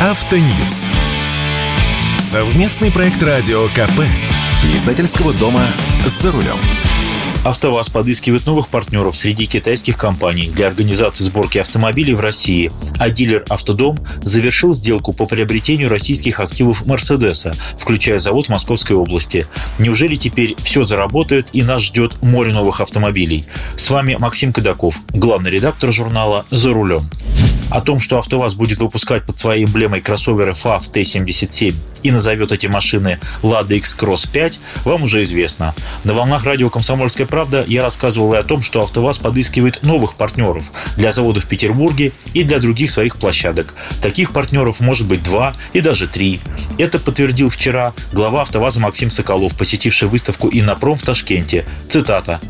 Автоньюз. 0.00 0.88
Совместный 2.20 2.92
проект 2.92 3.20
радио 3.20 3.66
КП. 3.66 4.06
Издательского 4.72 5.34
дома 5.34 5.66
«За 6.06 6.30
рулем». 6.30 6.56
АвтоВАЗ 7.44 7.88
подыскивает 7.90 8.46
новых 8.46 8.68
партнеров 8.68 9.16
среди 9.16 9.46
китайских 9.46 9.98
компаний 9.98 10.50
для 10.54 10.68
организации 10.68 11.24
сборки 11.24 11.58
автомобилей 11.58 12.14
в 12.14 12.20
России, 12.20 12.70
а 12.98 13.10
дилер 13.10 13.44
«Автодом» 13.48 13.98
завершил 14.22 14.72
сделку 14.72 15.12
по 15.12 15.26
приобретению 15.26 15.88
российских 15.88 16.38
активов 16.38 16.86
«Мерседеса», 16.86 17.56
включая 17.76 18.18
завод 18.18 18.46
в 18.46 18.50
Московской 18.50 18.94
области. 18.94 19.46
Неужели 19.78 20.14
теперь 20.14 20.54
все 20.62 20.84
заработает 20.84 21.48
и 21.52 21.62
нас 21.62 21.82
ждет 21.82 22.22
море 22.22 22.52
новых 22.52 22.80
автомобилей? 22.80 23.44
С 23.74 23.90
вами 23.90 24.14
Максим 24.16 24.52
Кадаков, 24.52 25.00
главный 25.08 25.50
редактор 25.50 25.90
журнала 25.90 26.46
«За 26.50 26.72
рулем». 26.72 27.10
О 27.70 27.80
том, 27.80 28.00
что 28.00 28.18
АвтоВАЗ 28.18 28.54
будет 28.54 28.78
выпускать 28.78 29.24
под 29.24 29.38
своей 29.38 29.64
эмблемой 29.66 30.00
кроссоверы 30.00 30.52
FAV 30.52 30.80
T77 30.90 31.74
и 32.02 32.10
назовет 32.10 32.50
эти 32.52 32.66
машины 32.66 33.18
Lada 33.42 33.76
X-Cross 33.76 34.30
5, 34.32 34.60
вам 34.84 35.02
уже 35.02 35.22
известно. 35.22 35.74
На 36.04 36.14
волнах 36.14 36.44
радио 36.44 36.70
«Комсомольская 36.70 37.26
правда» 37.26 37.64
я 37.68 37.82
рассказывал 37.82 38.34
и 38.34 38.38
о 38.38 38.42
том, 38.42 38.62
что 38.62 38.82
АвтоВАЗ 38.82 39.18
подыскивает 39.18 39.82
новых 39.82 40.14
партнеров 40.14 40.70
для 40.96 41.12
заводов 41.12 41.44
в 41.44 41.48
Петербурге 41.48 42.12
и 42.32 42.42
для 42.42 42.58
других 42.58 42.90
своих 42.90 43.16
площадок. 43.16 43.74
Таких 44.00 44.32
партнеров 44.32 44.80
может 44.80 45.06
быть 45.06 45.22
два 45.22 45.54
и 45.74 45.80
даже 45.80 46.08
три. 46.08 46.40
Это 46.78 46.98
подтвердил 46.98 47.50
вчера 47.50 47.92
глава 48.12 48.42
АвтоВАЗа 48.42 48.80
Максим 48.80 49.10
Соколов, 49.10 49.54
посетивший 49.56 50.08
выставку 50.08 50.48
«Иннопром» 50.50 50.96
в 50.96 51.02
Ташкенте. 51.02 51.66
Цитата. 51.88 52.40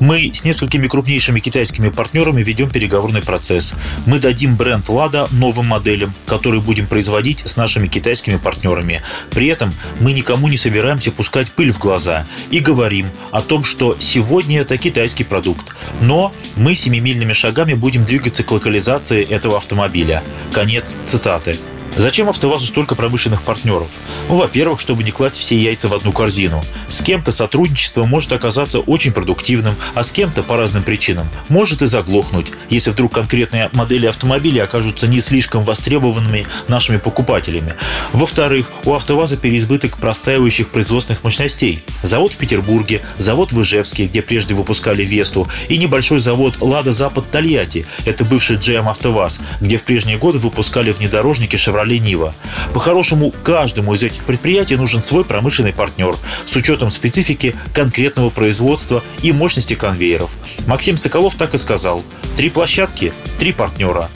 Мы 0.00 0.30
с 0.32 0.44
несколькими 0.44 0.86
крупнейшими 0.86 1.40
китайскими 1.40 1.88
партнерами 1.88 2.42
ведем 2.42 2.70
переговорный 2.70 3.22
процесс. 3.22 3.74
Мы 4.06 4.20
дадим 4.20 4.56
бренд 4.56 4.88
Lada 4.88 5.28
новым 5.32 5.66
моделям, 5.66 6.12
которые 6.26 6.62
будем 6.62 6.86
производить 6.86 7.40
с 7.40 7.56
нашими 7.56 7.88
китайскими 7.88 8.36
партнерами. 8.36 9.02
При 9.30 9.48
этом 9.48 9.74
мы 10.00 10.12
никому 10.12 10.48
не 10.48 10.56
собираемся 10.56 11.10
пускать 11.10 11.50
пыль 11.52 11.72
в 11.72 11.78
глаза 11.78 12.26
и 12.50 12.60
говорим 12.60 13.06
о 13.32 13.40
том, 13.40 13.64
что 13.64 13.96
сегодня 13.98 14.60
это 14.60 14.78
китайский 14.78 15.24
продукт. 15.24 15.74
Но 16.00 16.32
мы 16.56 16.74
семимильными 16.74 17.32
шагами 17.32 17.74
будем 17.74 18.04
двигаться 18.04 18.44
к 18.44 18.50
локализации 18.52 19.24
этого 19.24 19.56
автомобиля. 19.56 20.22
Конец 20.52 20.96
цитаты. 21.04 21.58
Зачем 21.98 22.28
АвтоВАЗу 22.28 22.64
столько 22.64 22.94
промышленных 22.94 23.42
партнеров? 23.42 23.88
Ну, 24.28 24.36
во-первых, 24.36 24.78
чтобы 24.78 25.02
не 25.02 25.10
класть 25.10 25.34
все 25.34 25.58
яйца 25.58 25.88
в 25.88 25.94
одну 25.94 26.12
корзину. 26.12 26.64
С 26.86 27.02
кем-то 27.02 27.32
сотрудничество 27.32 28.04
может 28.04 28.32
оказаться 28.32 28.78
очень 28.78 29.10
продуктивным, 29.10 29.74
а 29.94 30.04
с 30.04 30.12
кем-то 30.12 30.44
по 30.44 30.56
разным 30.56 30.84
причинам 30.84 31.28
может 31.48 31.82
и 31.82 31.86
заглохнуть, 31.86 32.52
если 32.70 32.90
вдруг 32.90 33.14
конкретные 33.14 33.68
модели 33.72 34.06
автомобилей 34.06 34.60
окажутся 34.60 35.08
не 35.08 35.18
слишком 35.18 35.64
востребованными 35.64 36.46
нашими 36.68 36.98
покупателями. 36.98 37.74
Во-вторых, 38.12 38.70
у 38.84 38.94
АвтоВАЗа 38.94 39.36
переизбыток 39.36 39.98
простаивающих 39.98 40.68
производственных 40.68 41.24
мощностей. 41.24 41.82
Завод 42.04 42.34
в 42.34 42.36
Петербурге, 42.36 43.02
завод 43.16 43.50
в 43.50 43.60
Ижевске, 43.60 44.06
где 44.06 44.22
прежде 44.22 44.54
выпускали 44.54 45.02
Весту, 45.02 45.48
и 45.68 45.76
небольшой 45.76 46.20
завод 46.20 46.58
Лада 46.60 46.92
Запад 46.92 47.28
Тольятти, 47.28 47.86
это 48.04 48.24
бывший 48.24 48.56
GM 48.56 48.88
АвтоВАЗ, 48.88 49.40
где 49.60 49.78
в 49.78 49.82
прежние 49.82 50.16
годы 50.16 50.38
выпускали 50.38 50.92
внедорожники 50.92 51.56
Chevrolet 51.56 51.87
лениво. 51.88 52.34
По-хорошему, 52.72 53.32
каждому 53.42 53.94
из 53.94 54.02
этих 54.02 54.24
предприятий 54.24 54.76
нужен 54.76 55.02
свой 55.02 55.24
промышленный 55.24 55.72
партнер 55.72 56.16
с 56.44 56.54
учетом 56.54 56.90
специфики 56.90 57.56
конкретного 57.74 58.30
производства 58.30 59.02
и 59.22 59.32
мощности 59.32 59.74
конвейеров. 59.74 60.30
Максим 60.66 60.96
Соколов 60.96 61.34
так 61.34 61.54
и 61.54 61.58
сказал. 61.58 62.04
Три 62.36 62.50
площадки, 62.50 63.12
три 63.38 63.52
партнера. 63.52 64.08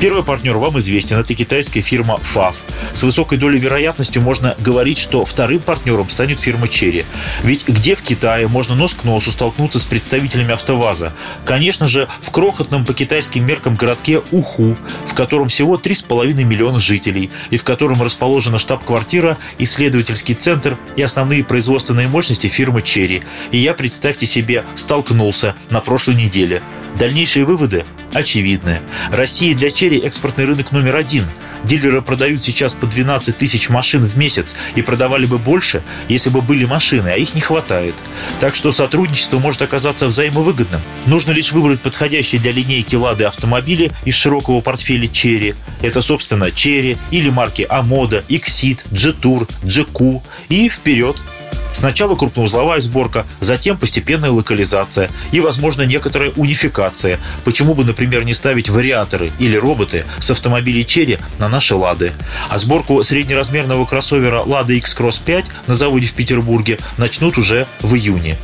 Первый 0.00 0.22
партнер 0.22 0.58
вам 0.58 0.78
известен, 0.80 1.16
это 1.16 1.34
китайская 1.34 1.80
фирма 1.80 2.20
FAV. 2.22 2.56
С 2.92 3.02
высокой 3.02 3.38
долей 3.38 3.58
вероятности 3.58 4.18
можно 4.18 4.54
говорить, 4.58 4.98
что 4.98 5.24
вторым 5.24 5.60
партнером 5.60 6.10
станет 6.10 6.40
фирма 6.40 6.66
Cherry. 6.66 7.06
Ведь 7.42 7.66
где 7.66 7.94
в 7.94 8.02
Китае 8.02 8.48
можно 8.48 8.74
нос 8.74 8.92
к 8.92 9.04
носу 9.04 9.30
столкнуться 9.30 9.78
с 9.78 9.84
представителями 9.84 10.52
АвтоВАЗа? 10.52 11.14
Конечно 11.46 11.88
же, 11.88 12.06
в 12.20 12.30
крохотном 12.30 12.84
по 12.84 12.92
китайским 12.92 13.46
меркам 13.46 13.76
городке 13.76 14.20
Уху, 14.30 14.76
в 15.06 15.14
котором 15.14 15.48
всего 15.48 15.76
3,5 15.76 16.44
миллиона 16.44 16.80
жителей, 16.80 17.30
и 17.50 17.56
в 17.56 17.64
котором 17.64 18.02
расположена 18.02 18.58
штаб-квартира, 18.58 19.38
исследовательский 19.58 20.34
центр 20.34 20.76
и 20.96 21.02
основные 21.02 21.44
производственные 21.44 22.08
мощности 22.08 22.48
фирмы 22.48 22.80
Cherry. 22.80 23.24
И 23.52 23.58
я, 23.58 23.72
представьте 23.74 24.26
себе, 24.26 24.64
столкнулся 24.74 25.54
на 25.70 25.80
прошлой 25.80 26.16
неделе. 26.16 26.62
Дальнейшие 26.98 27.44
выводы 27.44 27.84
очевидны. 28.12 28.80
Россия 29.10 29.54
для 29.54 29.70
черри 29.84 29.98
экспортный 29.98 30.46
рынок 30.46 30.72
номер 30.72 30.96
один. 30.96 31.26
Дилеры 31.64 32.00
продают 32.00 32.42
сейчас 32.42 32.72
по 32.72 32.86
12 32.86 33.36
тысяч 33.36 33.68
машин 33.68 34.02
в 34.02 34.16
месяц 34.16 34.54
и 34.76 34.80
продавали 34.80 35.26
бы 35.26 35.36
больше, 35.36 35.82
если 36.08 36.30
бы 36.30 36.40
были 36.40 36.64
машины, 36.64 37.08
а 37.08 37.16
их 37.16 37.34
не 37.34 37.42
хватает. 37.42 37.94
Так 38.40 38.54
что 38.54 38.72
сотрудничество 38.72 39.38
может 39.38 39.60
оказаться 39.60 40.06
взаимовыгодным. 40.06 40.80
Нужно 41.04 41.32
лишь 41.32 41.52
выбрать 41.52 41.82
подходящие 41.82 42.40
для 42.40 42.52
линейки 42.52 42.96
Лады 42.96 43.24
автомобили 43.24 43.92
из 44.06 44.14
широкого 44.14 44.62
портфеля 44.62 45.06
Черри. 45.06 45.54
Это, 45.82 46.00
собственно, 46.00 46.50
Черри 46.50 46.96
или 47.10 47.28
марки 47.28 47.66
Амода, 47.68 48.24
Exit, 48.30 48.86
G-Tour, 48.90 49.50
G-Q 49.64 50.22
и 50.48 50.70
вперед. 50.70 51.22
Сначала 51.74 52.14
крупноузловая 52.14 52.80
сборка, 52.80 53.26
затем 53.40 53.76
постепенная 53.76 54.30
локализация 54.30 55.10
и, 55.32 55.40
возможно, 55.40 55.82
некоторая 55.82 56.30
унификация. 56.36 57.18
Почему 57.44 57.74
бы, 57.74 57.84
например, 57.84 58.24
не 58.24 58.32
ставить 58.32 58.70
вариаторы 58.70 59.32
или 59.40 59.56
роботы 59.56 60.04
с 60.18 60.30
автомобилей 60.30 60.86
Черри 60.86 61.18
на 61.38 61.48
наши 61.48 61.74
«Лады». 61.74 62.12
А 62.48 62.58
сборку 62.58 63.02
среднеразмерного 63.02 63.84
кроссовера 63.86 64.40
«Лада 64.40 64.72
X-Cross 64.74 65.20
5» 65.26 65.46
на 65.66 65.74
заводе 65.74 66.06
в 66.06 66.12
Петербурге 66.12 66.78
начнут 66.96 67.38
уже 67.38 67.66
в 67.80 67.94
июне. 67.96 68.38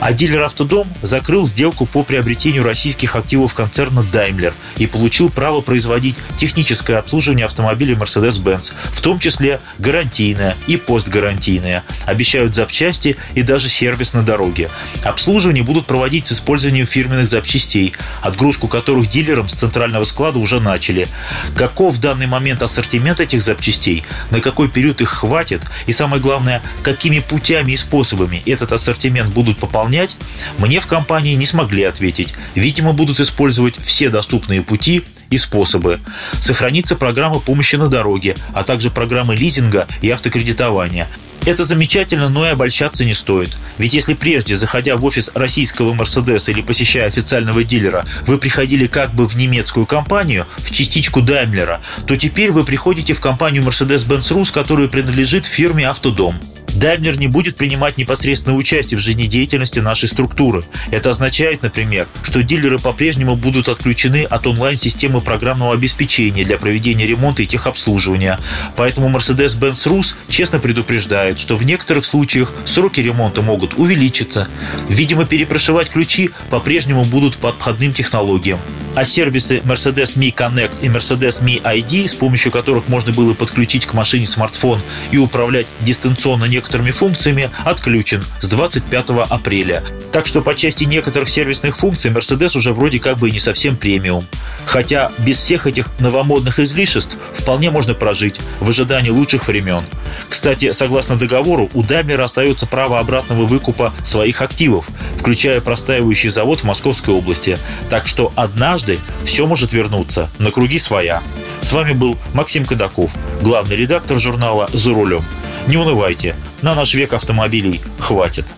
А 0.00 0.12
дилер 0.12 0.42
«Автодом» 0.42 0.88
закрыл 1.02 1.46
сделку 1.46 1.84
по 1.86 2.02
приобретению 2.02 2.64
российских 2.64 3.16
активов 3.16 3.54
концерна 3.54 4.00
Daimler 4.00 4.54
и 4.76 4.86
получил 4.86 5.28
право 5.28 5.60
производить 5.60 6.16
техническое 6.36 6.96
обслуживание 6.96 7.44
автомобилей 7.44 7.94
Mercedes-Benz, 7.94 8.72
в 8.92 9.00
том 9.00 9.18
числе 9.18 9.60
гарантийное 9.78 10.56
и 10.66 10.76
постгарантийное. 10.76 11.84
Обещают 12.06 12.54
запчасти 12.54 13.16
и 13.34 13.42
даже 13.42 13.68
сервис 13.68 14.14
на 14.14 14.22
дороге. 14.22 14.70
Обслуживание 15.04 15.64
будут 15.64 15.86
проводить 15.86 16.26
с 16.26 16.32
использованием 16.32 16.86
фирменных 16.86 17.26
запчастей, 17.26 17.92
отгрузку 18.22 18.68
которых 18.68 19.08
дилерам 19.08 19.48
с 19.48 19.54
центрального 19.54 20.04
склада 20.04 20.38
уже 20.38 20.60
начали. 20.60 21.08
Каков 21.56 21.96
в 21.96 22.00
данный 22.00 22.26
момент 22.26 22.62
ассортимент 22.62 23.20
этих 23.20 23.42
запчастей, 23.42 24.04
на 24.30 24.40
какой 24.40 24.68
период 24.68 25.00
их 25.00 25.10
хватит 25.10 25.62
и, 25.86 25.92
самое 25.92 26.22
главное, 26.22 26.62
какими 26.82 27.18
путями 27.18 27.72
и 27.72 27.76
способами 27.76 28.42
этот 28.46 28.72
ассортимент 28.72 29.30
будут 29.30 29.49
пополнять 29.58 29.80
выполнять, 29.80 30.16
мне 30.58 30.80
в 30.80 30.86
компании 30.86 31.34
не 31.34 31.46
смогли 31.46 31.84
ответить. 31.84 32.34
Видимо, 32.54 32.92
будут 32.92 33.20
использовать 33.20 33.78
все 33.82 34.08
доступные 34.08 34.62
пути 34.62 35.02
и 35.30 35.38
способы. 35.38 36.00
Сохранится 36.40 36.96
программа 36.96 37.40
помощи 37.40 37.76
на 37.76 37.88
дороге, 37.88 38.36
а 38.52 38.62
также 38.62 38.90
программы 38.90 39.36
лизинга 39.36 39.86
и 40.02 40.10
автокредитования. 40.10 41.08
Это 41.46 41.64
замечательно, 41.64 42.28
но 42.28 42.46
и 42.46 42.50
обольщаться 42.50 43.04
не 43.04 43.14
стоит. 43.14 43.56
Ведь 43.78 43.94
если 43.94 44.12
прежде, 44.12 44.56
заходя 44.56 44.96
в 44.96 45.04
офис 45.04 45.30
российского 45.34 45.94
Мерседеса 45.94 46.50
или 46.50 46.60
посещая 46.60 47.06
официального 47.06 47.64
дилера, 47.64 48.04
вы 48.26 48.36
приходили 48.36 48.86
как 48.86 49.14
бы 49.14 49.26
в 49.26 49.36
немецкую 49.36 49.86
компанию, 49.86 50.46
в 50.58 50.70
частичку 50.70 51.22
Даймлера, 51.22 51.80
то 52.06 52.16
теперь 52.16 52.50
вы 52.50 52.64
приходите 52.64 53.14
в 53.14 53.20
компанию 53.20 53.62
Mercedes-Benz 53.62 54.36
Rus, 54.36 54.52
которая 54.52 54.88
принадлежит 54.88 55.46
фирме 55.46 55.88
«Автодом». 55.88 56.38
Даймлер 56.80 57.18
не 57.18 57.28
будет 57.28 57.56
принимать 57.56 57.98
непосредственное 57.98 58.56
участие 58.56 58.96
в 58.96 59.02
жизнедеятельности 59.02 59.80
нашей 59.80 60.08
структуры. 60.08 60.64
Это 60.90 61.10
означает, 61.10 61.62
например, 61.62 62.08
что 62.22 62.42
дилеры 62.42 62.78
по-прежнему 62.78 63.36
будут 63.36 63.68
отключены 63.68 64.24
от 64.24 64.46
онлайн-системы 64.46 65.20
программного 65.20 65.74
обеспечения 65.74 66.42
для 66.42 66.56
проведения 66.56 67.06
ремонта 67.06 67.42
и 67.42 67.46
техобслуживания. 67.46 68.40
Поэтому 68.76 69.10
Mercedes-Benz 69.10 69.88
Rus 69.88 70.14
честно 70.30 70.58
предупреждает, 70.58 71.38
что 71.38 71.58
в 71.58 71.64
некоторых 71.64 72.06
случаях 72.06 72.54
сроки 72.64 73.00
ремонта 73.00 73.42
могут 73.42 73.74
увеличиться. 73.74 74.48
Видимо, 74.88 75.26
перепрошивать 75.26 75.90
ключи 75.90 76.30
по-прежнему 76.48 77.04
будут 77.04 77.36
по 77.36 77.50
обходным 77.50 77.92
технологиям 77.92 78.58
а 78.94 79.04
сервисы 79.04 79.58
Mercedes 79.58 80.16
Me 80.16 80.34
Connect 80.34 80.82
и 80.82 80.88
Mercedes 80.88 81.42
Me 81.42 81.60
ID, 81.62 82.08
с 82.08 82.14
помощью 82.14 82.52
которых 82.52 82.88
можно 82.88 83.12
было 83.12 83.34
подключить 83.34 83.86
к 83.86 83.94
машине 83.94 84.26
смартфон 84.26 84.80
и 85.10 85.18
управлять 85.18 85.68
дистанционно 85.80 86.44
некоторыми 86.44 86.90
функциями, 86.90 87.50
отключен 87.64 88.24
с 88.40 88.48
25 88.48 89.10
апреля. 89.28 89.84
Так 90.12 90.26
что 90.26 90.42
по 90.42 90.54
части 90.54 90.84
некоторых 90.84 91.28
сервисных 91.28 91.76
функций 91.76 92.10
Mercedes 92.10 92.56
уже 92.56 92.72
вроде 92.72 92.98
как 92.98 93.18
бы 93.18 93.28
и 93.28 93.32
не 93.32 93.38
совсем 93.38 93.76
премиум. 93.76 94.26
Хотя 94.66 95.10
без 95.18 95.38
всех 95.38 95.66
этих 95.66 95.90
новомодных 96.00 96.58
излишеств 96.58 97.16
вполне 97.32 97.70
можно 97.70 97.94
прожить 97.94 98.40
в 98.60 98.68
ожидании 98.68 99.10
лучших 99.10 99.46
времен. 99.48 99.82
Кстати, 100.28 100.72
согласно 100.72 101.16
договору, 101.16 101.70
у 101.74 101.82
Daimler 101.82 102.22
остается 102.22 102.66
право 102.66 102.98
обратного 102.98 103.46
выкупа 103.46 103.92
своих 104.04 104.42
активов, 104.42 104.88
включая 105.16 105.60
простаивающий 105.60 106.30
завод 106.30 106.60
в 106.60 106.64
Московской 106.64 107.14
области. 107.14 107.58
Так 107.88 108.06
что 108.06 108.32
однажды 108.80 108.98
все 109.24 109.46
может 109.46 109.72
вернуться 109.72 110.28
на 110.38 110.50
круги 110.50 110.78
своя. 110.78 111.22
С 111.60 111.72
вами 111.72 111.92
был 111.92 112.16
Максим 112.32 112.64
Кадаков, 112.64 113.10
главный 113.42 113.76
редактор 113.76 114.18
журнала 114.18 114.68
«За 114.72 114.92
рулем». 114.92 115.24
Не 115.66 115.76
унывайте, 115.76 116.34
на 116.62 116.74
наш 116.74 116.94
век 116.94 117.12
автомобилей 117.12 117.80
хватит. 117.98 118.54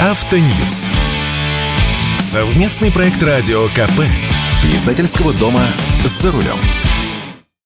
Автоньюз. 0.00 0.88
Совместный 2.18 2.90
проект 2.90 3.22
радио 3.22 3.68
КП. 3.68 4.02
Издательского 4.74 5.32
дома 5.34 5.64
«За 6.04 6.32
рулем». 6.32 6.85